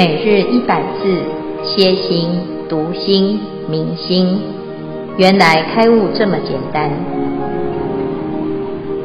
[0.00, 1.12] 每日一百字，
[1.62, 2.30] 歇心、
[2.70, 4.40] 读心、明心，
[5.18, 6.90] 原来开悟这么简单。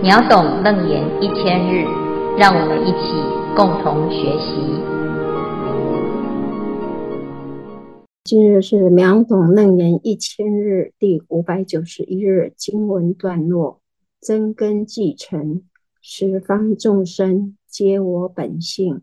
[0.01, 1.83] 秒懂楞严一千日，
[2.37, 3.11] 让我们一起
[3.57, 4.55] 共同学习。
[8.23, 13.81] 今日是秒懂楞严一千日第五百九十一日经文段落：
[14.21, 15.63] 增根继承，
[16.01, 19.01] 十方众生皆我本性。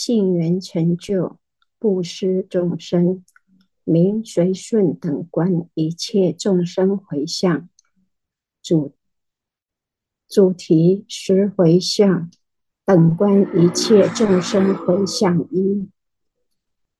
[0.00, 1.38] 信缘成就，
[1.76, 3.24] 布施众生，
[3.82, 7.68] 名随顺等观一切众生回向。
[8.62, 8.94] 主
[10.28, 12.30] 主题十回向，
[12.84, 15.88] 等观一切众生回向一，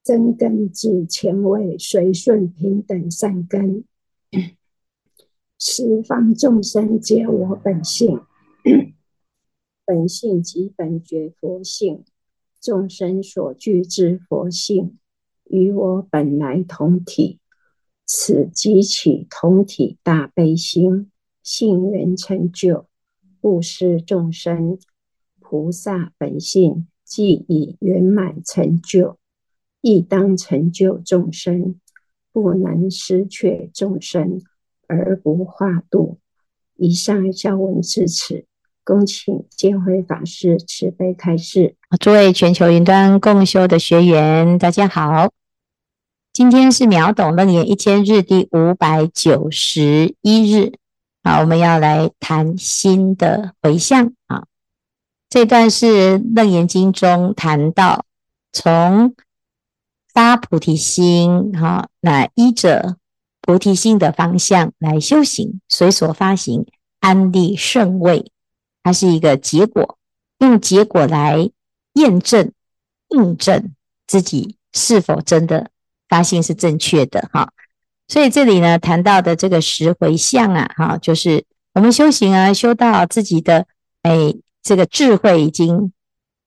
[0.02, 3.84] 增根至前位随顺平等善根，
[5.56, 8.20] 十方众生皆我本性，
[9.86, 12.04] 本性即本觉佛性。
[12.60, 14.98] 众生所具之佛性，
[15.44, 17.38] 与我本来同体，
[18.04, 21.10] 此即起同体大悲心，
[21.42, 22.86] 信缘成就，
[23.40, 24.78] 布施众生，
[25.40, 29.16] 菩萨本性即已圆满成就，
[29.80, 31.78] 亦当成就众生，
[32.32, 34.42] 不能失却众生
[34.88, 36.18] 而不化度。
[36.76, 38.47] 以上教文至此。
[38.88, 41.76] 恭请见辉法师慈悲开示。
[42.00, 45.28] 诸位全球云端共修的学员，大家好。
[46.32, 50.72] 今天是秒懂楞严一千日第五百九十一日。
[51.22, 54.44] 好，我们要来谈心的回向啊。
[55.28, 58.06] 这段是楞严经中谈到，
[58.54, 59.14] 从
[60.14, 62.96] 发菩提心，哈，那依着
[63.42, 66.64] 菩提心的方向来修行，随所发行，
[67.00, 68.32] 安立胜位。
[68.82, 69.98] 它是一个结果，
[70.38, 71.50] 用结果来
[71.94, 72.52] 验证、
[73.08, 73.74] 印证
[74.06, 75.70] 自己是否真的
[76.08, 77.52] 发心是正确的哈。
[78.06, 81.44] 所以这里呢谈到的这个十回向啊，哈，就是
[81.74, 83.66] 我们修行啊，修到自己的
[84.02, 85.92] 哎这个智慧已经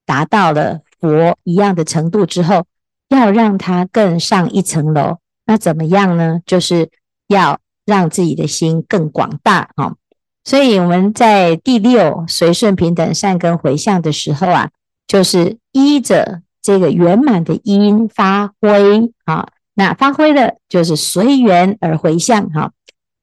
[0.06, 2.66] 达到了佛一样的程度之后，
[3.10, 6.40] 要让它更上一层楼，那怎么样呢？
[6.46, 6.90] 就是
[7.28, 9.96] 要让自己的心更广大哈。
[10.44, 14.70] 所以我们在第六随顺平等善根回向的时候啊，
[15.08, 22.72] 就是依着这个圆满的因发挥啊，那发挥的就是随缘而回向哈。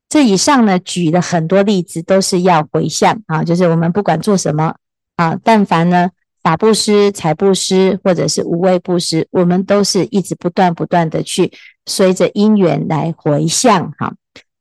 [0.08, 4.76] 这以上呢举了很多例子，都是要回向啊，就是我们不管做什么
[5.16, 6.10] 啊，但凡呢
[6.42, 11.52] 法布施、财布施或者是无畏布施，我们都是一直不断不断的去
[11.84, 14.14] 随着因缘来回向哈。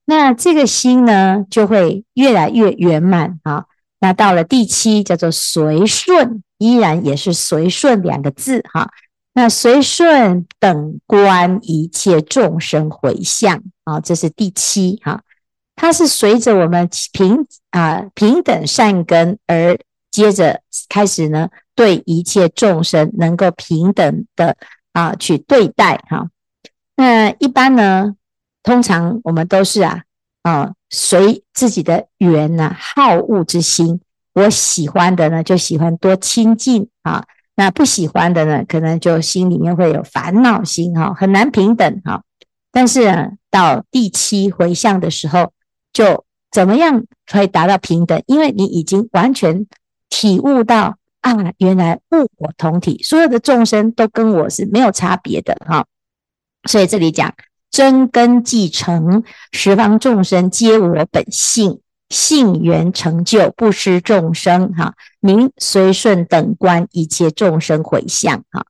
[0.10, 3.66] 那这个心呢，就会越来越圆满啊。
[4.00, 8.90] 那到了第七，叫做随顺，依然也是随顺两个字哈。
[9.34, 15.22] 那随顺等观一切众生回向啊，这是第七哈。
[15.76, 19.78] 它是随着我们平啊平等善根而
[20.10, 24.56] 接着开始呢，对一切众生能够平等的
[24.94, 26.30] 啊去对待哈。
[26.96, 28.16] 那一般呢？
[28.68, 30.02] 通常我们都是啊
[30.42, 34.02] 啊随自己的缘呐，好恶之心。
[34.34, 37.24] 我喜欢的呢，就喜欢多亲近啊；
[37.56, 42.24] 那不喜欢的呢，可能就心里面会有烦恼心哈，很难平等哈。
[42.70, 45.54] 但是啊，到第七回向的时候，
[45.94, 48.22] 就怎么样可以达到平等？
[48.28, 49.66] 因为你已经完全
[50.10, 55.86] 体悟到啊，原来物我同体，所有的众生都跟我是没有差别的哈。
[56.68, 57.34] 所以这里讲。
[57.70, 68.66] 真根继承，十方众生皆我本性，性缘成就，不失众生，哈，名随顺等观一切众生回向，哈。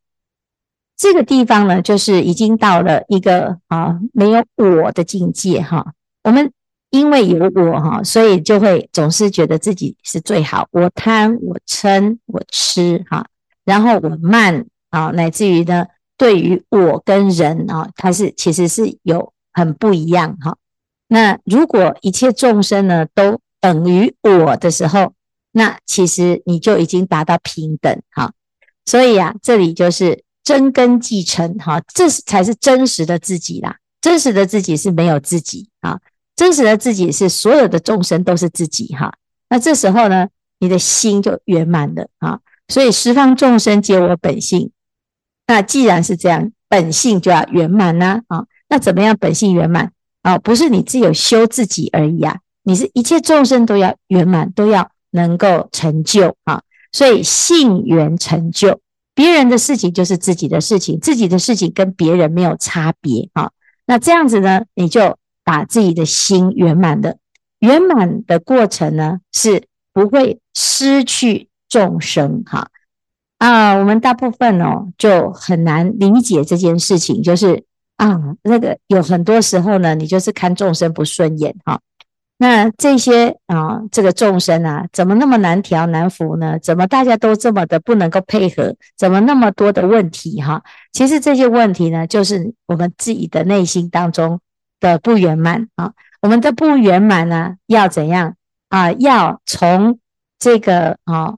[0.97, 5.93] 这个地方呢，就是已经到了一个啊没有我的境界，哈。
[6.23, 6.51] 我们
[6.89, 10.67] 因为有我，哈，所以就会总是觉得自己是最好。
[10.71, 13.27] 我贪，我嗔，我痴，哈，
[13.63, 15.85] 然后我慢，啊，乃至于呢。
[16.17, 20.57] 对于我跟人啊，它是其实是有很不一样哈。
[21.07, 25.13] 那如果一切众生呢都等于我的时候，
[25.51, 28.33] 那其实你就已经达到平等哈。
[28.85, 33.77] 所以啊，这里就是真根继承哈，这才是真实的自己啦。
[34.01, 35.99] 真实的自己是没有自己啊，
[36.35, 39.13] 真实的自己是所有的众生都是自己哈。
[39.49, 40.27] 那这时候呢，
[40.59, 42.39] 你的心就圆满了啊。
[42.69, 44.71] 所以十方众生皆我本性。
[45.47, 48.45] 那既然是这样，本性就要圆满呐啊？
[48.69, 50.37] 那怎么样本性圆满啊？
[50.37, 56.61] 不是你只有修自己而已啊，你是一切众生都要圆满，都要能够成就啊。
[56.91, 58.81] 所以性缘成就，
[59.15, 63.51] 别人的事情就是自己的事情，自己的事情跟别人没有差别啊。
[63.85, 67.17] 那这样子呢，你就把自己的心圆满的，
[67.59, 72.67] 圆满的过程呢，是不会失去众生哈。
[73.37, 77.63] 啊我们大部分哦就很难理解这件事情，就是
[77.97, 81.79] 啊，那个有很多时候呢，你就是看众生不顺眼哈。
[82.39, 86.57] 那这些啊，这个众生啊，怎么那么难调难服呢？
[86.59, 88.75] 怎么大家都这么的不能够配合？
[88.95, 90.61] 怎么那么多的问题哈？
[90.91, 94.39] 其实这些问题呢，就是我们自己的内心当中
[94.79, 95.93] 的不圆满啊。
[96.21, 98.35] 我们的不圆满呢，要怎样
[98.69, 98.91] 啊？
[98.93, 99.99] 要从
[100.39, 101.35] 这个啊。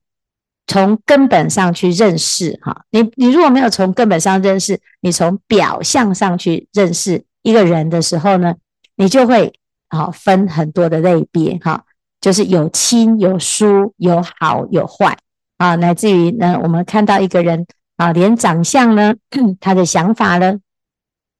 [0.69, 8.53] 从根本上去认识哈，你你如果没有从根本上认识，你从表象上去认识一个人的时候呢，
[8.95, 9.51] 你就会
[9.87, 11.83] 啊分很多的类别哈，
[12.21, 15.17] 就是有亲有疏有好有坏
[15.57, 17.65] 啊，乃至于呢，我们看到一个人
[17.97, 19.15] 啊，连长相呢，
[19.59, 20.59] 他的想法呢，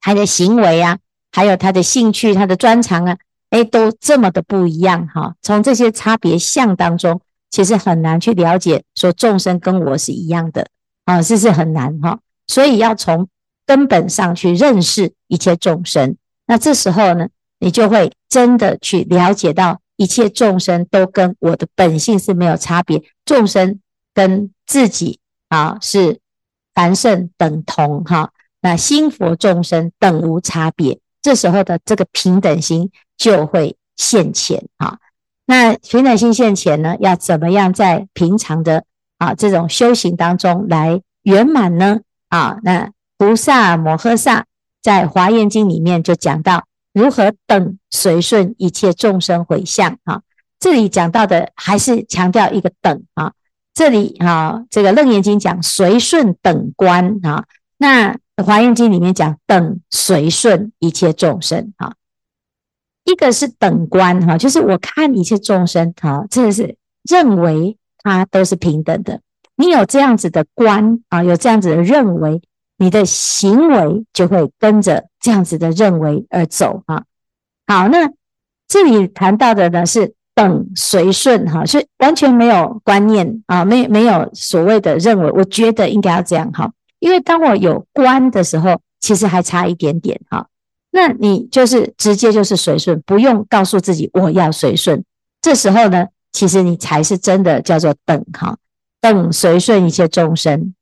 [0.02, 0.98] 他的行为啊，
[1.32, 3.18] 还有他的兴趣、他的专长啊，
[3.52, 7.22] 哎，都这么的不一样哈，从这些差别相当中。
[7.50, 10.68] 其实很难去了解，说众生跟我是一样的
[11.06, 12.20] 啊，这是很难哈。
[12.48, 13.28] 所以要从
[13.66, 16.16] 根本上去认识一切众生，
[16.48, 17.28] 那这时候呢，
[17.60, 23.80] 你就会真的去了解到一切众生都跟我的本性是没有差别，众生
[24.14, 25.20] 跟自己
[25.50, 26.20] 啊是
[26.74, 28.32] 凡圣等同哈。
[28.62, 35.00] 那心佛众生等无差别，这时候的这个平等心就会现前哈。
[35.50, 38.84] 那平等心现前呢，要怎么样在平常的
[39.18, 42.02] 啊这种修行当中来圆满呢？
[42.28, 44.46] 啊，那菩萨摩诃萨
[44.80, 50.22] 在华严经里面就讲到如何等随顺一切众生回向啊。
[50.60, 53.32] 这里讲到的还是强调一个等啊。
[53.74, 57.46] 这里啊，这个楞严经讲随顺等观啊，
[57.78, 58.16] 那
[58.46, 61.94] 华严经里面讲等随顺一切众生啊。
[63.10, 66.76] 一个是等观哈，就是我看一切众生哈，真的是
[67.10, 69.22] 认为他都是平等的。
[69.56, 72.42] 你有这样子的观啊，有这样子的认为，
[72.78, 77.04] 你的行为就会跟着这样子的认为而走哈。
[77.68, 78.10] 好，那
[78.68, 86.72] 这里谈到的呢是等随顺哈，是完全没有观念啊，没没有所谓的认为，我觉得应该要这样哈。
[87.00, 90.48] 因为当我有观的时候，其实还差一点点哈。
[90.92, 95.04] 那你就是直接就是随顺，不用告诉自己我要随顺。
[95.42, 98.58] 这时候呢，其实你才是真的叫做等哈，
[99.00, 100.74] 等随顺一切众生。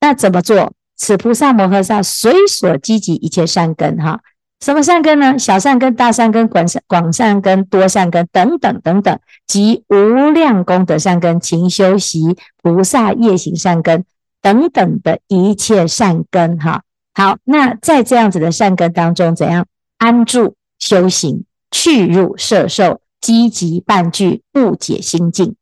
[0.00, 0.72] 那怎么做？
[0.96, 4.20] 此菩萨摩诃萨随所积集一切善根哈，
[4.60, 5.38] 什么善根呢？
[5.38, 14.04] 小善根、大善根、广善广善根、多善根等等等等，及无量功德善根、勤修习菩萨业行善根
[14.42, 16.82] 等等的一切善根哈。
[17.20, 19.66] 好，那在这样子的善根当中，怎样
[19.98, 25.54] 安住修行，去入摄受，积极伴聚，误解心境。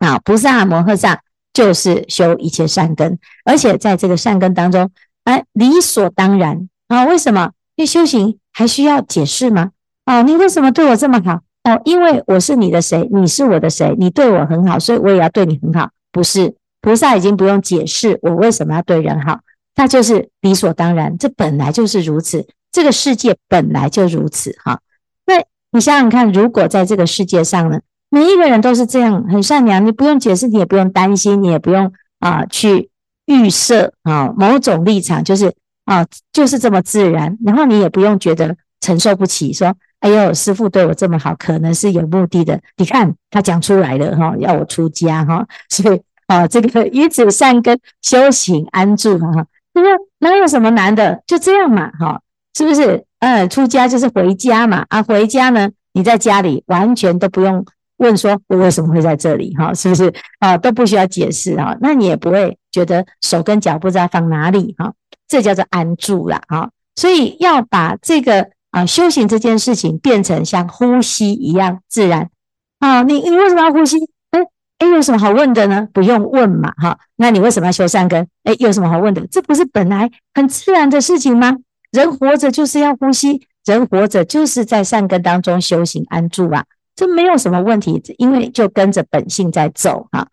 [0.00, 1.22] 啊，菩萨摩诃萨
[1.52, 4.90] 就是修一切善根，而且在这个善根当中，
[5.22, 7.04] 哎，理所当然啊。
[7.04, 7.52] 为什么？
[7.76, 9.70] 因为修行还需要解释吗？
[10.04, 11.42] 哦，你为什么对我这么好？
[11.62, 15.90] 哦，因为我是你的谁，你是我的谁，你对我很好，所以我也要对你很好。
[16.10, 19.38] 不是，菩萨已经不用解释我为什么要对人好。
[19.76, 24.80] 那就是理所当然，这本来就是如此，这个世界本来就如此哈。
[25.26, 25.34] 那
[25.70, 27.78] 你想想看，如果在这个世界上呢，
[28.08, 32.88] 每一个人都是这样很善良，你不用解释，你也不用担心，你也不用啊去
[33.26, 35.52] 预设啊某种立场，就是
[35.84, 42.58] 啊就是这么自然，然后你也不用觉得承受不起，说哎呦师父对我这么好，可能是有目的的。
[42.78, 49.46] 你看他讲出来了哈，要我出家哈，所以啊这个 以此善根修行安住哈。
[49.76, 51.22] 是不是哪有什么难的？
[51.26, 52.20] 就这样嘛，哈，
[52.56, 53.04] 是不是？
[53.18, 57.64] 嗯，出家就是回家嘛，啊，回家呢，你在家里完全都不用
[57.98, 60.12] 问说，我为什么会在这里，哈，是不是？
[60.38, 64.92] 啊，都不需要解释啊，那你也不会觉得手跟脚不知道放哪里，哈，
[65.28, 66.70] 这叫做安住了，哈。
[66.94, 72.30] 所以要把这个啊修行这件事情变成像呼吸一样自然，
[72.78, 73.98] 啊，你你为什么要呼吸？
[74.78, 75.88] 哎，有什么好问的呢？
[75.92, 76.98] 不用问嘛，哈。
[77.16, 78.26] 那你为什么要修善根？
[78.44, 79.26] 哎，有什么好问的？
[79.28, 81.56] 这不是本来很自然的事情吗？
[81.92, 86.64] 人活着就是要呼吸，人活着就是在善根当中修行安住啊，
[86.94, 90.26] 这没有什么问题，因为就跟着本性在走啊。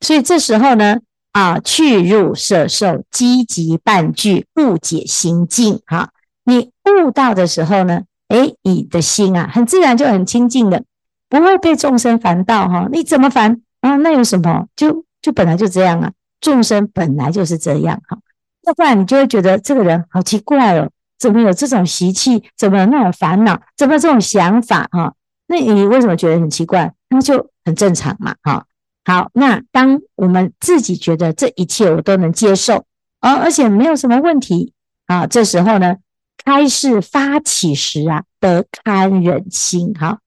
[0.00, 0.96] 所以这时候呢，
[1.32, 6.08] 啊，去入摄受，积极伴聚，误解心境哈。
[6.44, 10.84] 你悟到的时候呢，哎，你的心啊，很自然就很清净的，
[11.28, 12.88] 不会被众生烦到哈。
[12.90, 13.60] 你怎么烦？
[13.96, 14.66] 那有什么？
[14.76, 16.12] 就就本来就这样啊。
[16.40, 18.18] 众生本来就是这样哈，
[18.62, 25.12] 要不然你就会觉得这个人好奇怪哦，怎么有这种习气，怎么有那种烦恼，怎么有这种想法哈？
[25.48, 26.94] 那你为什么觉得很奇怪？
[27.10, 28.64] 那就很正常嘛哈。
[29.04, 32.86] 好，那当我们自己觉得这一切我都能接受，
[33.20, 34.72] 而而且没有什么问题
[35.08, 35.96] 啊，这时候呢，
[36.42, 40.20] 开始发起时啊，得堪忍心哈。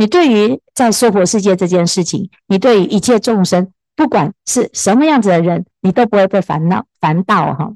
[0.00, 7.70] 你对于在娑婆世界这件事情，你对于一切众生，不管是什么样子的人，你都不会被烦恼烦恼哈。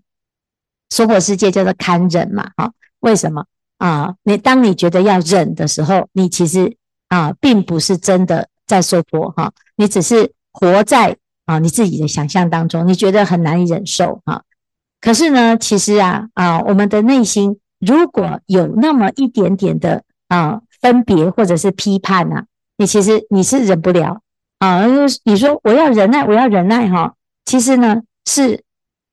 [0.88, 2.72] 娑婆世界叫做堪忍嘛哈？
[3.00, 3.44] 为什么
[3.76, 4.14] 啊？
[4.22, 6.78] 你当你觉得要忍的时候，你其实
[7.08, 14.44] 啊，并不是真的在娑婆哈，你只是活在啊你自己的想象当中，你觉得很难以忍受哈。
[14.98, 20.62] 可是呢，其实啊啊，我们的内心如果有那么一点点的啊。
[20.84, 22.44] 分别或者是批判呐、啊，
[22.76, 24.20] 你其实你是忍不了
[24.58, 24.84] 啊！
[25.24, 27.14] 你说我要忍耐，我要忍耐哈，
[27.46, 28.62] 其实呢是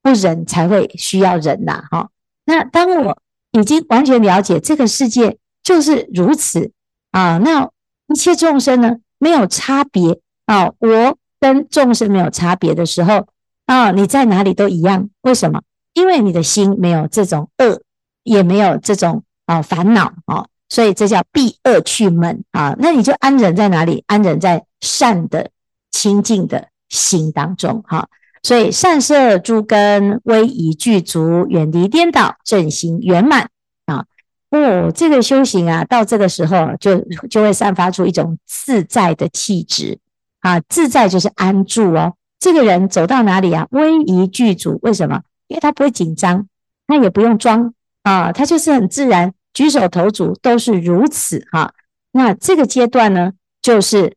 [0.01, 2.09] 不忍才会需要忍呐哈。
[2.43, 3.17] 那当我
[3.53, 6.73] 已经完全了解这个世界就是如此
[7.11, 7.69] 啊，那
[8.07, 13.29] 一切众生呢没有差别啊，我跟众生没有差别的时候
[13.65, 15.09] 啊，你在哪里都一样。
[15.21, 15.61] 为什么？
[15.93, 17.81] 因为你的心没有这种恶，
[18.23, 20.47] 也没有这种啊烦恼啊。
[20.71, 24.05] 所以这叫避恶去闷啊，那你就安忍在哪里？
[24.07, 25.49] 安忍在善的
[25.91, 28.07] 清净的心当中哈。
[28.41, 33.49] 所以善摄诸根，威仪具足，远离颠倒，正行圆满
[33.85, 34.05] 啊。
[34.51, 36.97] 哦，这个修行啊，到这个时候就
[37.29, 39.99] 就会散发出一种自在的气质
[40.39, 40.61] 啊。
[40.69, 42.13] 自在就是安住哦。
[42.39, 45.21] 这个人走到哪里啊，威仪具足，为什么？
[45.49, 46.47] 因为他不会紧张，
[46.87, 47.73] 他也不用装
[48.03, 49.33] 啊，他就是很自然。
[49.53, 51.73] 举手投足都是如此哈，
[52.11, 54.15] 那这个阶段呢，就是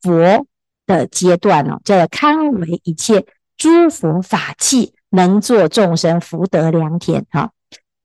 [0.00, 0.46] 佛
[0.86, 3.26] 的阶段哦，叫做堪为一切
[3.56, 7.50] 诸佛法器，能作众生福德良田哈，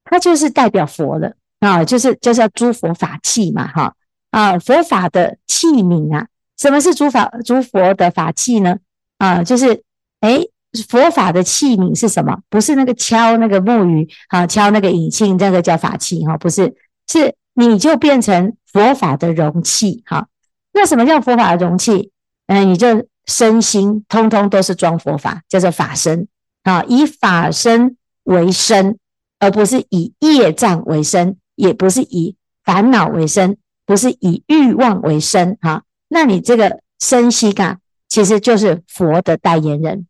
[0.04, 3.96] 它就是代表佛的啊，就是就是要诸佛法器嘛哈。
[4.32, 6.26] 啊，佛法的器皿啊，
[6.58, 8.78] 什么是诸法诸佛的法器呢？
[9.18, 9.84] 啊，就是
[10.22, 10.50] 诶
[10.88, 12.40] 佛法的器皿是什么？
[12.50, 16.74] 不是那个敲那个木鱼啊，敲那个引磬，这个叫法器哈，不是，
[17.10, 20.28] 是你就变成佛法的容器哈。
[20.74, 22.12] 那什么叫佛法的容器？
[22.48, 26.28] 嗯，你就身心通通都是装佛法，叫做法身
[26.64, 28.98] 啊，以法身为身，
[29.40, 35.84] 而不是以业障为身，也不是以烦恼为身，不是以欲望为身哈。
[36.08, 40.08] 那你这个身心啊，其实就是佛的代言人。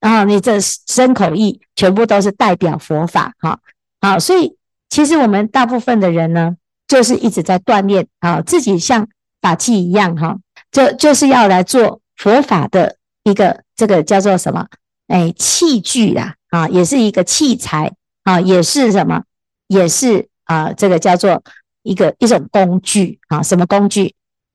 [0.00, 3.60] 然后你这身口意全部都是代表佛法，哈，
[4.00, 4.56] 好，所以
[4.88, 6.56] 其实我们大部分的人呢，
[6.88, 9.06] 就是一直在锻炼啊，自己像
[9.42, 10.38] 法器一样，哈，
[10.72, 14.66] 就就是要来做佛法的一个这个叫做什么？
[15.08, 17.92] 哎，器具啦，啊，也是一个器材
[18.24, 19.22] 啊，也是什么？
[19.68, 21.42] 也是啊，这个叫做
[21.82, 24.14] 一个一种工具啊，什么工具？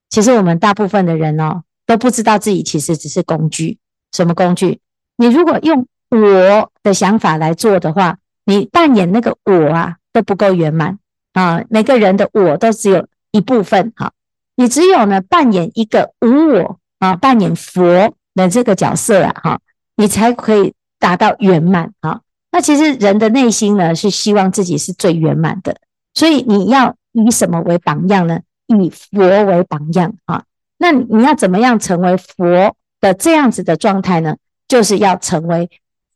[0.10, 3.78] 其实我们大部分的人哦，都不知道自己其实只是工具，
[4.12, 4.80] 什么工具？
[5.18, 11.00] 你如果用我的想法来做的话，你扮演那个我啊都不够圆满
[11.34, 11.64] 啊。
[11.70, 14.12] 每个人的我都只有一部分哈，
[14.56, 19.60] 你只有呢扮演一个无我啊，扮演佛的这个角色啊哈，
[19.96, 22.22] 你才可以达到圆满啊。
[22.52, 25.76] 那其实人的内心呢是希望自己是最圆满的，
[26.14, 28.40] 所以你要以什么为榜样呢？
[28.68, 30.44] 以佛为榜样啊。
[30.78, 34.36] 那你要怎么样成为佛的这样子的状态呢？
[34.68, 35.70] 就是要成为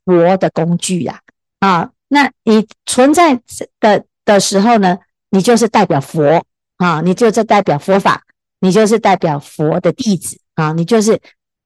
[0.06, 1.20] 佛的工具呀，
[1.60, 3.40] 啊，那你存在
[3.80, 4.98] 的的时候呢，
[5.30, 6.44] 你就是代表佛。
[6.78, 8.24] 啊，你就是代表佛法，
[8.62, 10.40] 你就是代表佛的弟子。
[10.56, 11.20] 啊，你就是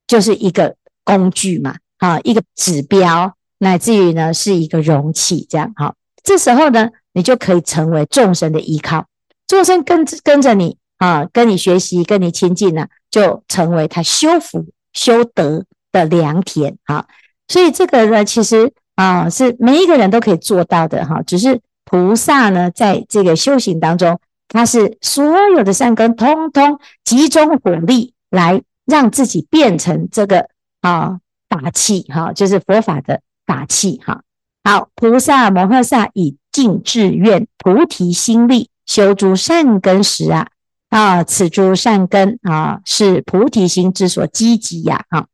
[0.07, 5.71] 就是一个工具嘛，啊，一个指标，乃至于呢是一个容器，这样。
[5.75, 9.05] 哈，这时候呢，你就可以成为众生的依靠，
[9.45, 17.07] 众生跟跟着你啊，跟你学习，跟你亲近呢，就成为他修福修德的良田，哈，
[17.47, 21.21] 所以这个呢，其实啊，是每一个人都可以做到的，哈。
[21.21, 24.19] 只是菩萨呢，在这个修行当中，
[24.49, 25.23] 他是所
[25.55, 30.49] 有的善根，通通集中火力来让自己变成这个
[30.81, 34.23] 啊法器，哈，就是佛法的法器，哈。
[34.63, 40.47] 好，菩萨摩诃萨以净志愿、菩提心力修诸善根时啊，
[40.89, 45.27] 啊，此诸善根啊，是菩提心之所积集呀，啊。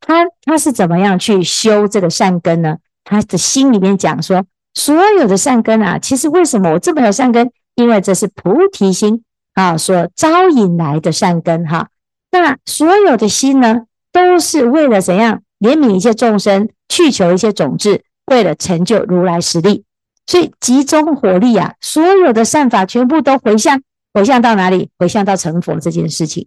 [0.00, 2.78] 他他是怎么样去修这个善根呢？
[3.04, 7.50] 他的心里面讲说，所有的善根啊，其实为什么我这么有善根？
[7.74, 11.88] 因为这是菩提心啊所招引来的善根哈。
[12.30, 19.84] 那所有的心呢，都是为了怎样怜悯一切众生，去求一些种子，为了成就如来实力。
[20.26, 24.90] 所以集中火力啊，所有的善法全部都回向，回向到哪里？
[24.98, 26.46] 回向到成佛这件事情。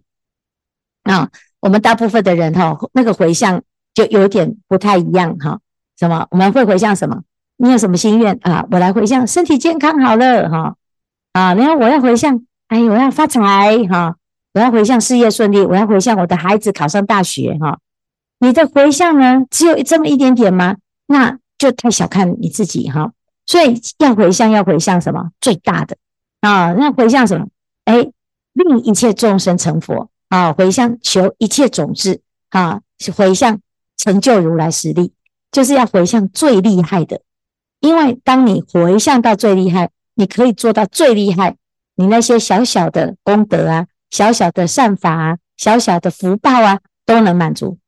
[1.02, 1.28] 啊，
[1.64, 3.62] 我们大部分的人哈，那个回向
[3.94, 5.58] 就有点不太一样哈。
[5.98, 6.26] 什么？
[6.30, 7.22] 我们会回向什么？
[7.56, 8.66] 你有什么心愿啊？
[8.70, 10.74] 我来回向身体健康好了哈。
[11.32, 14.14] 啊，然后我要回向，哎，我要发财哈，
[14.52, 17.78] 我要回向事业顺利，我要回向我的孩子考上大学哈。
[18.40, 20.76] 你的回向呢，只有这么一点点吗？
[21.06, 23.12] 那就太小看你自己哈。
[23.46, 25.30] 所以要回向，要回向什么？
[25.40, 25.96] 最大的
[26.42, 26.74] 啊！
[26.74, 27.46] 那回向什么？
[27.86, 28.10] 哎，
[28.52, 30.52] 令一切众生成佛啊！
[30.52, 32.80] 回向求一切种子啊！
[33.14, 33.60] 回向
[33.96, 35.12] 成就如来实力，
[35.52, 37.20] 就是要回向最厉害的。
[37.78, 41.56] 因为当你回向到最厉害，你可以做到最厉害。
[41.94, 47.78] 你那些小小的功德啊，小小的善法啊，小小的福报啊，都能满足。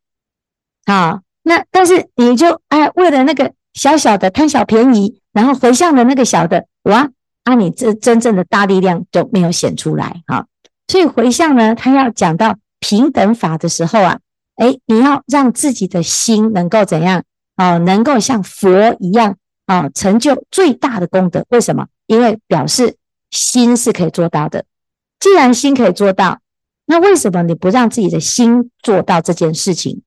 [0.84, 5.20] 好，那但是你就哎，为了那个小小的贪小便宜。
[5.32, 7.10] 然后回向的那个小的，哇，
[7.44, 10.46] 啊，你这真正的大力量就没有显出来哈。
[10.88, 14.18] 所以回向呢，他要讲到平等法的时候啊，
[14.56, 17.22] 诶，你要让自己的心能够怎样
[17.56, 17.78] 啊？
[17.78, 21.44] 能够像佛一样啊，成就最大的功德。
[21.50, 21.86] 为什么？
[22.06, 22.96] 因为表示
[23.30, 24.64] 心是可以做到的。
[25.18, 26.40] 既然心可以做到，
[26.86, 30.02] 那为什么你不让自己的心做到这件事情？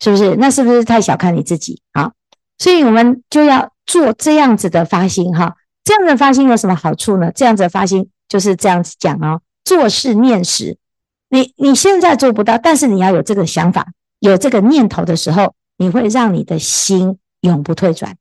[0.00, 0.36] 是不是？
[0.36, 2.12] 那是不是太小看你自己啊？
[2.58, 3.70] 所以我们就要。
[3.86, 7.30] 做这样子的发心哈，这样的发心有什么好处呢？
[7.34, 10.76] 这样子的发心就是这样子讲哦，做事念时，
[11.30, 13.88] 你你现在做不到，但是你要有这个想法，
[14.20, 18.16] 有这个念头的时候，你会让你的心永不退转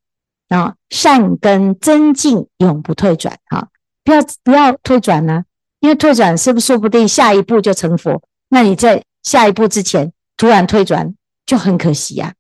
[0.50, 3.68] 啊，善根增进永不退转哈，
[4.04, 5.44] 不要不要退转呢，
[5.80, 8.22] 因为退转是不是说不定下一步就成佛？
[8.50, 11.14] 那你在下一步之前突然退转
[11.46, 12.34] 就很可惜呀，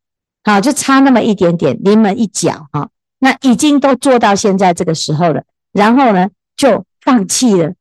[0.43, 2.89] 好，就差那么一点点，临门一脚哈。
[3.19, 7.73] 那已经都做到现在这个时候了，然后呢，就放弃了，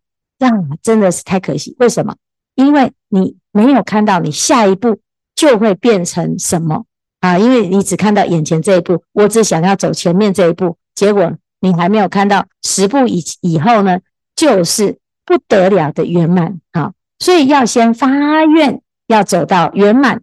[0.42, 1.76] 这样真的是太可惜。
[1.78, 2.16] 为什么？
[2.57, 4.98] 因为你没有看到你下一步
[5.37, 6.85] 就会变成什么
[7.20, 7.38] 啊？
[7.38, 14.00] 因为你只看到眼前这一步，我只想要走前面这一步，结果你还没有看到十步以以后呢，
[14.35, 16.92] 就是不得了的圆满啊！
[17.20, 18.09] 所以要先发
[18.44, 20.22] 愿，要走到圆满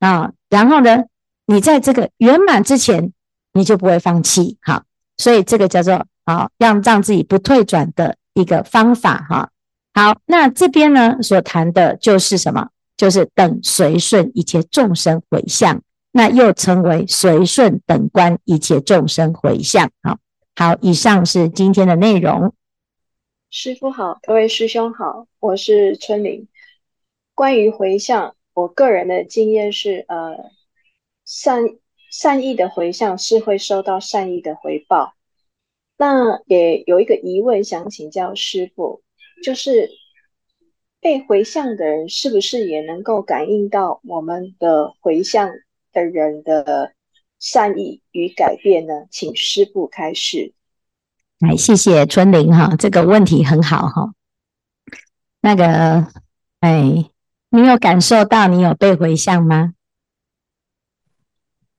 [0.00, 1.04] 啊，然后呢，
[1.44, 3.12] 你在这个圆满之前。
[3.54, 4.84] 你就不会放弃，哈，
[5.16, 9.50] 所以这个叫做啊，让让自己不退转的一个方法，哈。
[9.98, 12.68] 好，那这边呢所谈的就是什么？
[12.96, 15.82] 就是等随顺一切众生回向，
[16.12, 19.90] 那又称为随顺等观一切众生回向。
[20.04, 20.16] 好，
[20.54, 22.54] 好，以上是今天的内容。
[23.50, 26.46] 师父好，各位师兄好，我是春玲。
[27.34, 30.36] 关于回向，我个人的经验是，呃，
[31.24, 31.64] 善。
[32.12, 35.14] 善意的回向是会收到善意的回报。
[35.98, 39.02] 那也有一个疑问想请教师父，
[39.42, 39.90] 就是
[41.00, 45.50] 被回向的人是不是也能够感应到我们的回向
[45.92, 46.92] 的人的
[47.38, 49.06] 善意与改变呢？
[49.10, 50.52] 请师父开示。
[51.38, 54.12] 来，谢谢春玲哈，这个问题很好哈。
[55.40, 56.08] 那个，
[56.58, 57.08] 哎，
[57.50, 59.74] 你有感受到你有被回向吗？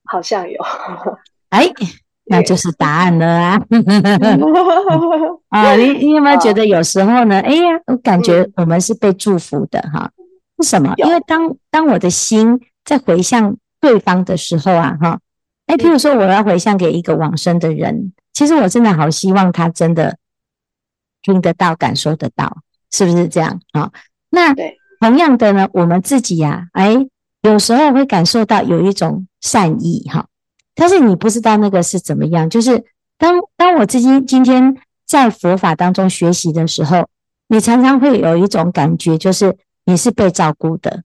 [0.05, 0.63] 好像有，
[1.49, 1.67] 哎，
[2.29, 3.61] 那就是答案了啊！
[5.49, 7.39] 啊，你你有没有觉得有时候呢？
[7.41, 10.11] 哎呀，我感觉我们是被祝福的哈。
[10.57, 10.93] 为什么？
[10.97, 15.19] 因为当当我的心在回向对方的时候啊，哈，
[15.67, 20.17] 哎，譬如说我要回向给一个往生的人，其实我真的好希望他真的
[21.21, 22.57] 听得到、感受得到，
[22.91, 23.91] 是不是这样啊？
[24.29, 24.53] 那
[24.99, 27.07] 同样的呢，我们自己呀，哎。
[27.41, 30.25] 有时候会感受到有一种善意哈，
[30.79, 32.49] 但是你不知道那个是怎么样。
[32.49, 32.83] 就是
[33.17, 37.07] 当当我自己今天在佛法当中学习的时候，
[37.49, 41.03] 你常常会有一种感觉，就是你是被照顾的，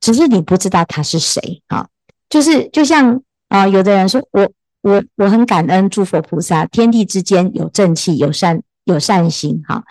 [0.00, 1.88] 只是你不知道他是谁啊。
[2.28, 4.48] 就是就像啊，有的人说我
[4.82, 9.82] 我我很感恩诸佛菩萨，天地之间有正气，有善有善心哈。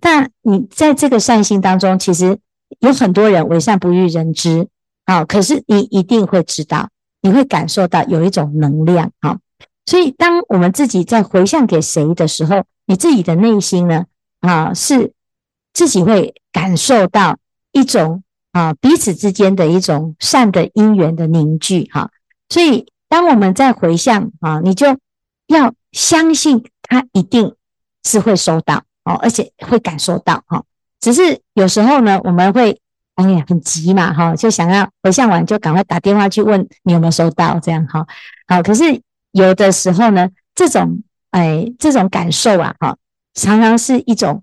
[0.00, 2.38] 但你在这个善心当中，其实
[2.80, 4.68] 有很多人为善不欲人知。
[5.06, 6.88] 啊，可是你一定会知道，
[7.22, 9.38] 你会感受到有一种能量，好，
[9.84, 14.06] 所以当我们自己在回向给谁的时候，你自己的内心呢，
[14.40, 15.12] 啊，是
[15.72, 17.36] 自己会感受到
[17.72, 22.10] 一种啊彼此之间的一种善的因缘的凝聚，哈，
[22.48, 24.86] 所以当我们在回向啊，你就
[25.46, 27.54] 要相信他一定
[28.04, 30.64] 是会收到，哦，而且会感受到，哈，
[31.00, 32.80] 只是有时候呢，我们会。
[33.20, 38.06] 哎呀，很急嘛，哈，就想要回向完就赶快打电话去问你有没有收到，这样哈，
[38.48, 38.62] 好。
[38.62, 39.02] 可是
[39.32, 42.96] 有的时候呢，这种哎，这种感受啊，哈，
[43.34, 44.42] 常常是一种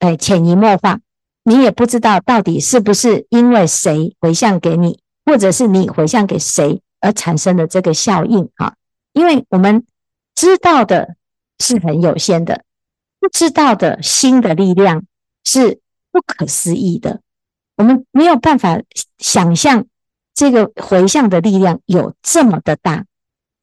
[0.00, 0.98] 哎潜移默化，
[1.44, 8.74] 你也不知道到底是不是因为谁回向给你，或者是你回向给谁而产生的这个效应哈。
[9.12, 9.86] 因为我们
[10.34, 11.14] 知道的
[11.60, 12.64] 是很有限的，
[13.20, 15.04] 不知道的心的力量
[15.44, 17.20] 是不可思议的。
[17.80, 18.78] 我们没有办法
[19.16, 19.86] 想象
[20.34, 23.06] 这个回向的力量有这么的大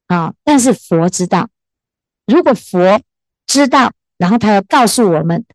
[0.07, 0.33] 啊！
[0.43, 1.49] 但是佛知道，
[2.25, 2.99] 如果佛
[3.45, 5.45] 知道，然后他要告诉我们，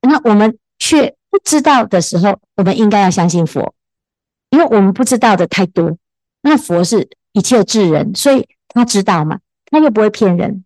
[0.00, 3.72] 那我们却不知道的时候，我们应该要相信佛，
[4.50, 5.96] 因为我们不知道的太多。
[6.42, 10.64] 那佛是一切智人，所以他知道嘛，他又不会骗人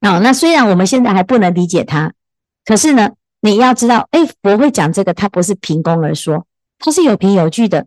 [0.00, 0.18] 啊。
[0.18, 2.12] 那虽然我们现在还不能理解他，
[2.66, 6.46] 可是呢，你要知道，哎，佛会讲这个，他不是凭空而说。
[6.78, 7.86] 它是有凭有据的，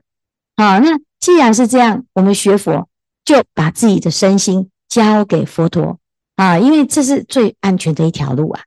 [0.55, 2.87] 啊，那既然是这样，我们学佛
[3.23, 5.99] 就把自己的身心交给佛陀
[6.35, 8.61] 啊，因为这是最安全的一条路啊，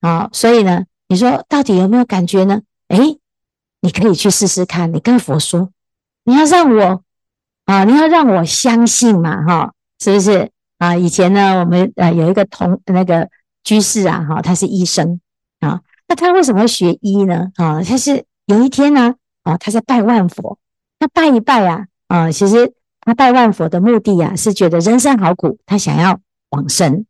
[0.00, 2.62] 啊，所以呢，你说到底有没有感觉呢？
[2.88, 3.18] 诶，
[3.80, 5.70] 你可以去试试看，你跟佛说，
[6.24, 7.02] 你要让我
[7.66, 10.96] 啊，你要让我相信嘛，哈，是不是啊？
[10.96, 13.28] 以前呢，我们呃有一个同那个
[13.64, 15.20] 居士啊，哈，他是医生
[15.60, 17.50] 啊，那他为什么会学医呢？
[17.56, 19.14] 啊，他是有一天呢。
[19.42, 20.58] 啊他在拜万佛，
[20.98, 26.18] 那拜一拜啊，啊，其实他拜万佛的目的啊，是觉得人生好苦，他想要
[26.50, 27.06] 往生，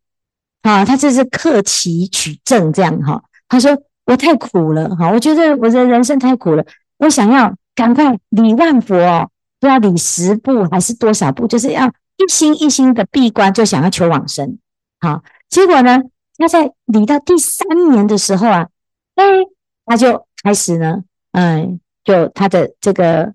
[0.62, 3.22] 啊，他这是克期取证这样哈。
[3.48, 6.64] 他说我太苦了哈，我觉得我的人生太苦了，
[6.98, 14.58] 我想要赶快礼万佛哦，不要礼十步还是多少步，就是要一心一心的闭关，就想要求往生。
[15.00, 16.00] 好，结果呢，
[16.38, 18.68] 他在礼到第三年的时候啊，
[19.16, 19.24] 哎，
[19.84, 21.80] 他就开始呢，嗯。
[22.10, 23.32] 就他的这个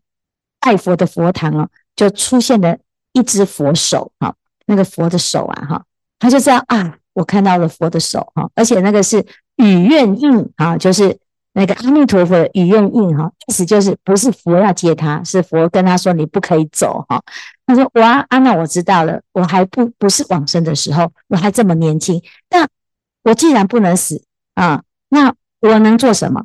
[0.59, 2.77] 拜佛的佛堂哦，就出现了
[3.13, 4.35] 一只佛手哈，
[4.65, 5.85] 那个佛的手啊哈，
[6.19, 11.17] 他就这样啊，我看到了佛的手哈，而且那个是雨愿印啊，就是
[11.53, 17.23] 那个阿弥陀佛的雨愿印哈，意思就是不是佛要接他，是佛跟他说你不可以走哈。
[17.65, 22.67] 他说哇啊，那我知道了，我还不不是往生的时候，我还这么年轻，那
[23.23, 24.21] 我既然不能死
[24.55, 26.43] 啊，那我能做什么？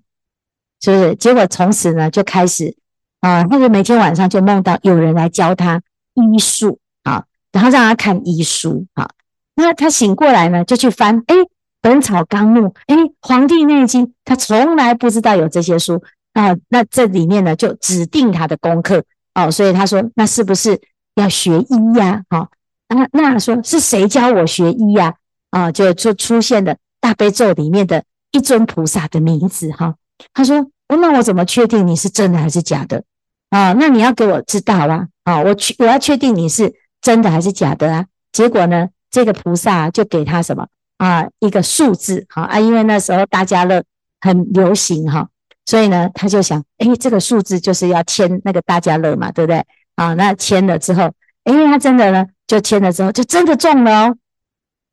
[0.81, 1.15] 是不是？
[1.17, 2.77] 结果从此呢，就开始
[3.21, 5.83] 啊，那个每天晚上就梦到有人来教他
[6.15, 9.11] 医术啊，然后让他看医书啊。
[9.57, 11.35] 那他醒过来呢，就去翻，哎，
[11.83, 16.57] 《本草纲目》，哎，《黄帝内经》，他从来不知道有这些书啊。
[16.69, 19.51] 那这里面呢，就指定他的功课哦。
[19.51, 20.81] 所以他说，那是不是
[21.15, 22.23] 要学医呀？
[22.29, 22.49] 啊，
[22.89, 25.15] 那那说是谁教我学医呀？
[25.51, 29.97] 啊，就就出现了大悲咒里面的一尊菩萨的名字哈。
[30.33, 33.03] 他说：“那我怎么确定你是真的还是假的
[33.51, 33.73] 啊？
[33.73, 35.07] 那你要给我知道啊！
[35.25, 38.07] 啊，我确我要确定你是真的还是假的啊？
[38.33, 40.67] 结果呢，这个菩萨就给他什么
[40.99, 41.27] 啊？
[41.39, 43.83] 一个数字，好啊，因为那时候大家乐
[44.21, 45.29] 很流行哈，
[45.67, 49.65] 所以呢，他就想，诶，这个数字就是要签那个大家乐嘛，对不对？
[49.97, 51.11] 啊，那签了之后，
[51.45, 54.17] 诶，他真的呢，就签了之后，就真的中了哦，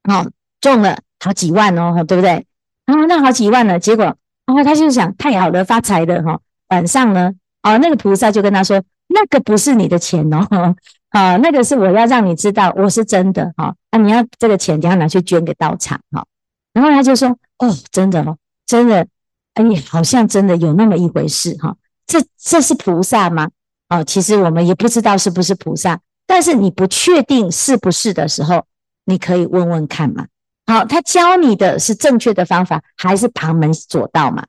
[0.07, 0.25] 好，
[0.61, 2.45] 中了好几万哦，对不对？
[2.85, 4.15] 啊，那好几万呢，结果。”
[4.47, 6.39] 然后他就想，太好了，发财的哈。
[6.69, 7.31] 晚上呢，
[7.61, 10.75] 啊，那个菩萨就跟他说，那个不是你的钱哦，
[11.09, 13.75] 啊， 那个是我要让你知道我是真的哈。
[13.91, 16.25] 啊，你要这个钱，你要拿去捐给道场哈。
[16.73, 17.29] 然后他就说，
[17.59, 19.05] 哦，真的哦，真的，
[19.53, 21.75] 哎，好像真的有那么一回事哈。
[22.05, 23.49] 这这是菩萨吗？
[23.89, 28.65] 哦，其实我们也不知道是不是菩萨，但是你不确定是不是的时候，
[29.05, 30.25] 你可以问问看嘛。
[30.67, 34.43] 好，他教你的是正确的方法，还是旁门左道嘛？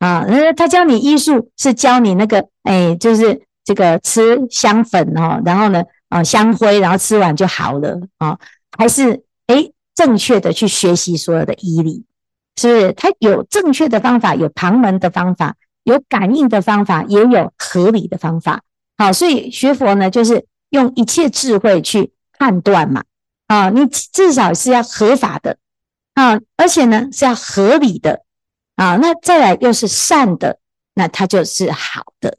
[0.00, 8.36] 啊，那他教你医术是教你那个，哎，就是这个吃香粉哦，然后呢，啊，香灰，然后吃完就好了啊？
[8.76, 12.04] 还是哎，正确的去学习所有的医理，
[12.56, 12.92] 是不是？
[12.94, 18.62] 他有正确的方法，有旁门的方法，有感应的方法，也有合理的方法。
[18.98, 23.04] 好，所以学佛呢，就是用一切智慧去判断嘛。
[23.52, 25.58] 啊，你至少是要合法的
[26.14, 28.22] 啊，而且呢是要合理的
[28.76, 30.58] 啊，那再来又是善的，
[30.94, 32.38] 那它就是好的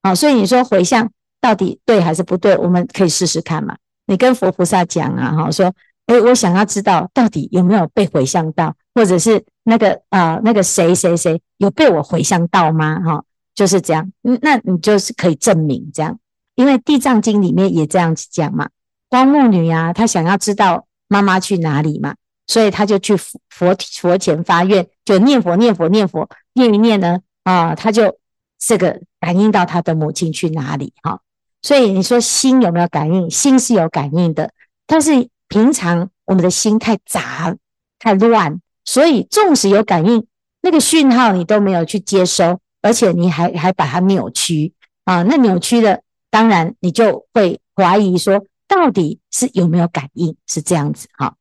[0.00, 0.14] 啊。
[0.14, 2.56] 所以你说回向到底对还是不对？
[2.56, 3.76] 我们可以试试看嘛。
[4.06, 5.70] 你跟佛菩萨讲啊，哈，说，
[6.06, 12.98] 哎，我想要知道到底有没有被回向到，或者是那个啊，那个谁谁谁有被我回向到吗？
[13.00, 13.22] 哈，
[13.54, 14.10] 就是这样。
[14.40, 16.18] 那你就是可以证明这样，
[16.54, 18.70] 因为《地藏经》里面也这样子讲嘛。
[19.14, 22.16] 光目女啊，她想要知道妈妈去哪里嘛，
[22.48, 23.38] 所以她就去佛
[23.78, 28.18] 佛前发愿，就念佛念佛念佛，念一念呢啊，她就
[28.58, 31.20] 这个感应到他的母亲去哪里哈。
[31.62, 33.30] 所以你说心有没有感应？
[33.30, 34.50] 心是有感应的，
[34.84, 37.54] 但是平常我们的心太杂
[38.00, 40.26] 太乱，所以纵使有感应，
[40.60, 44.72] 那个讯号你都没有去接收，而且你还还把它扭曲
[45.04, 45.22] 啊。
[45.22, 50.36] 那扭曲的，当然你就会怀疑说，到底是有没有感应？
[50.46, 51.36] 是这样子哈。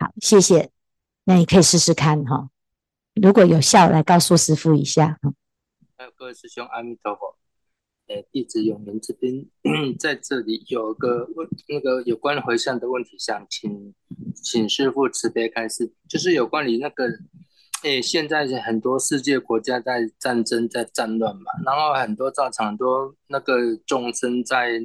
[0.00, 0.70] 好，谢谢。
[1.22, 2.50] 那你可以试试看哈，
[3.14, 5.32] 如果有效，来告诉师父一下哈。
[5.96, 7.36] 还有各位师兄，阿弥陀佛。
[8.08, 9.46] 呃，弟子永明这边
[9.96, 13.94] 在这里有个问，那个有关回向的问题，想请
[14.34, 17.04] 请师父慈悲开示，就是有关于那个，
[17.84, 24.80] 诶，现在很多世界国家在战争在战乱嘛，然后很多造成很多那个众生在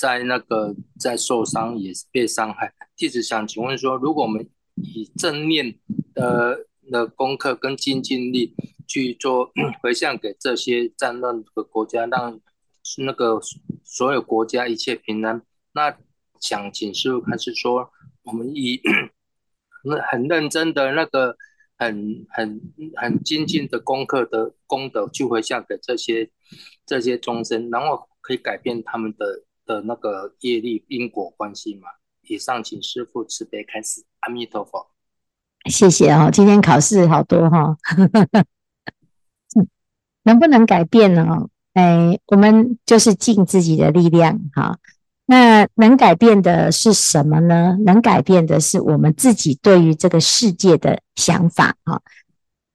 [0.00, 2.72] 在那个在受伤，也是被伤害。
[2.96, 5.78] 弟子想请问说，如果我们以正念
[6.14, 8.54] 的的功课跟精进力
[8.88, 12.40] 去做 回向给这些战乱的国家，让
[13.04, 13.38] 那个
[13.84, 15.42] 所有国家一切平安。
[15.72, 15.94] 那
[16.40, 17.90] 想请师父开示说，
[18.22, 18.80] 我们以
[19.84, 21.36] 那很认真的那个
[21.76, 22.58] 很很
[22.96, 26.30] 很精进的功课的功德去回向给这些
[26.86, 31.86] 这些众生，然后可以改变他们的的那个业力因果关系嘛？
[32.26, 34.04] 以上，请师父慈悲开始。
[34.20, 34.88] 阿弥陀佛。
[35.70, 37.76] 谢谢哦，今天考试好多哈、哦，
[40.24, 41.46] 能不能改变呢？
[41.74, 44.76] 哎，我们就是尽自己的力量哈。
[45.26, 47.78] 那能改变的是什么呢？
[47.86, 52.02] 能改变的是我们自己对于这个世界的想法哈。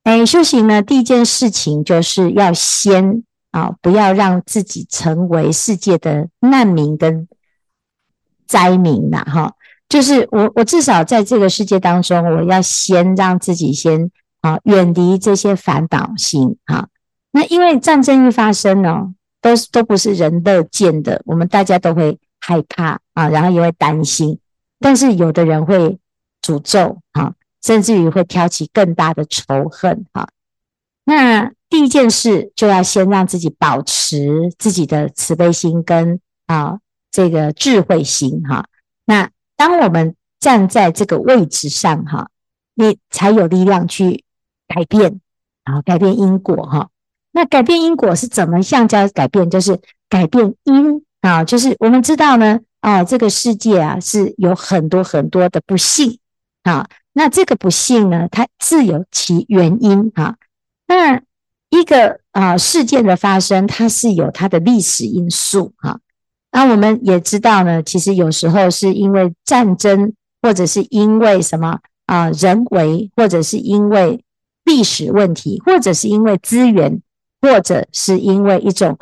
[0.04, 3.24] 哎，修行呢，第一件事情就是要先
[3.56, 7.26] 啊，不要让自己成为世界的难民跟
[8.46, 9.54] 灾民呐哈。
[9.88, 16.90] 就是我，我至少在这个世界当中，我要先让自己先啊远离这些烦恼心哈。
[17.32, 24.38] 那因为战争一发生呢，都都不是人乐见的，我们大家都会害怕啊，然后也会担心。
[24.82, 25.98] 但是有的人会
[26.42, 30.28] 诅咒啊，甚至于会挑起更大的仇恨哈。
[31.06, 36.80] 那第一件事就要先让自己保持自己的慈悲心跟啊
[37.12, 38.66] 这个智慧心哈。
[39.06, 42.30] 那当我们站在这个位置上哈，
[42.76, 44.24] 你才有力量去
[44.68, 45.20] 改变
[45.64, 46.90] 啊，改变因果哈。
[47.32, 49.50] 那改变因果是怎么样叫改变？
[49.50, 56.20] 就是改变因啊，就是我们知道呢，啊，这个世界啊是有很多很多的不幸
[56.64, 56.88] 啊。
[57.14, 60.36] 那这个不幸呢，它自有其原因啊。
[60.88, 61.22] 那
[61.80, 66.00] 一个啊事件的发生，它是有它的历史因素哈。
[66.52, 74.24] 那我们也知道呢，其实有时候是因为战争，或者是因为什么啊人为，或者是因为
[74.64, 77.02] 历史问题，或者是因为资源。
[77.42, 78.98] 或者是因为一种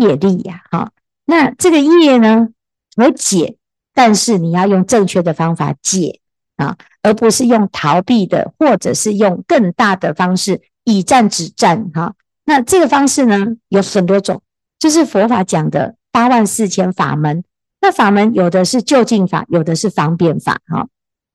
[0.00, 0.92] 业力呀，哈，
[1.26, 2.48] 那这个业呢，
[2.96, 3.56] 可解，
[3.92, 6.20] 但是你要用正确的方法解
[6.56, 12.14] 啊，而不是用逃避的，或者是用更大的方式以战止战，哈。
[12.44, 14.42] 那这个方式呢，有很多种，
[14.78, 17.44] 就是佛法讲的八万四千法门。
[17.80, 20.86] 那法门有的是就近法，有的是方便法，哈。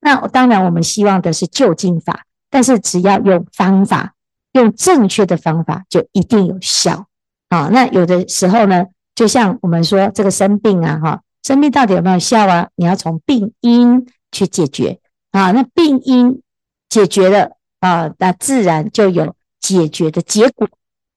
[0.01, 4.13] 那当然我们希望的是就近法，但是只要用方法。
[4.53, 7.05] 用正确的方法就一定有效
[7.49, 7.69] 啊！
[7.71, 12.67] 那有的时候呢，就像我们说这个生病啊，哈，生病到底有没有效啊？
[12.75, 15.51] 你要从病因去解决啊。
[15.51, 16.41] 那病因
[16.89, 20.67] 解决了啊，那自然就有解决的结果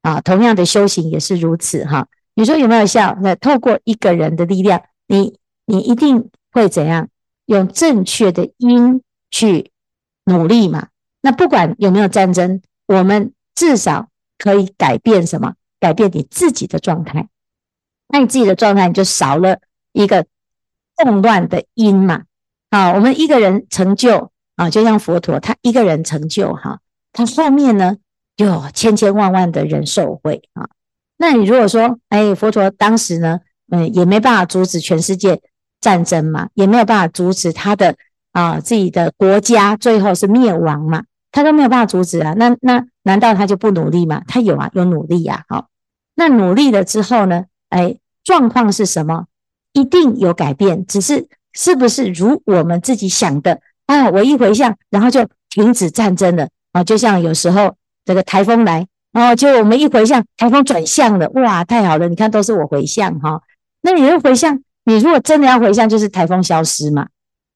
[0.03, 0.21] 啊。
[0.21, 2.07] 同样的修行也是如此哈。
[2.35, 3.17] 你说有没有效？
[3.21, 7.09] 那透过一个人的力量，你你一定会怎样？
[7.47, 9.71] 用正确的因去
[10.25, 10.89] 努力嘛。
[11.21, 12.63] 那不管有没有战争。
[12.87, 15.55] 我们至少可以改变什么？
[15.79, 17.29] 改变你自己的状态。
[18.09, 19.61] 那你自己的状态，你就少了
[19.93, 20.27] 一个
[20.97, 22.25] 动乱的因嘛。
[22.71, 26.81] 啊，我们一个人成就啊，就像佛陀，他一个人成就哈，
[27.13, 27.97] 他后面呢
[28.47, 30.69] 有千千万万的人受惠啊。
[31.17, 35.41] 那你如果说，哎，佛陀当时呢，嗯，也没办法阻止全世界
[35.81, 37.97] 战争嘛，也没有办法阻止他的
[38.33, 41.05] 啊自己的国家最后是灭亡嘛。
[41.33, 44.23] 他都没有办法阻止啊，那那难道他就不努力吗？
[44.27, 45.45] 他有啊，有努力呀。
[45.49, 45.69] 好，
[46.17, 47.45] 那努力了之后呢？
[47.69, 49.27] 哎，状况是什么？
[49.73, 54.11] 一定有改变，只是是不是如我们自己想的啊？
[54.11, 56.83] 我一回向，然后就停止战争了啊？
[56.83, 57.77] 就像有时候
[58.11, 62.09] 这个台风来，然后就我们一回向，台风转向了，哇，太好了！
[62.09, 63.41] 你看都是我回向哈。
[63.83, 67.07] 那你又回向，你如果真的要回向，就是台风消失嘛。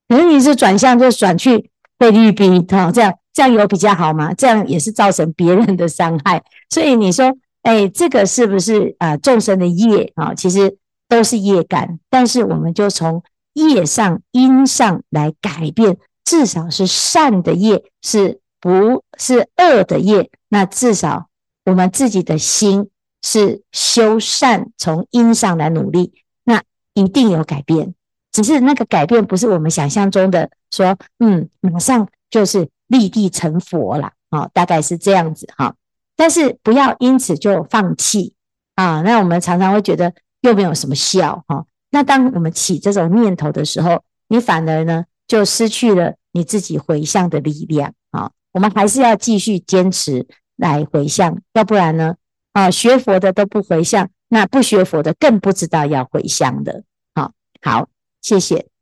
[0.07, 3.13] 可是你是转向，就转去菲律宾哈，这样。
[3.33, 4.33] 这样有比较好吗？
[4.33, 6.41] 这样也是造成别人的伤害。
[6.73, 9.17] 所以你说，哎，这个是不是啊？
[9.17, 10.77] 众生的业啊，其实
[11.09, 13.21] 都是业感，但是我们就从
[13.55, 20.31] 业上、因上来改变，至少是善的业，是不是恶的业？
[20.49, 21.27] 那至少
[21.65, 22.89] 我们自己的心
[23.21, 26.63] 是修善，从因上来努力，那
[26.95, 27.93] 一定有改变。
[28.31, 35.75] 只是那个改变不是我们想象中的，说嗯，马上就是立地成佛了啊，大概是这样子哈。
[36.15, 38.33] 但是不要因此就放弃
[38.73, 39.03] 啊。
[39.03, 41.67] 那我们常常会觉得又没有什么效哈。
[41.91, 47.93] 那当我们起这种念头的时候，你反而呢就失去了你自己回向的力量。
[48.55, 52.15] 我们还是要继续坚持来回向，要不然呢
[52.53, 56.83] 啊，学佛的都不回向，那不学佛的更不知道要回向的。
[57.13, 57.89] 好，好。
[58.21, 58.74] 谢谢。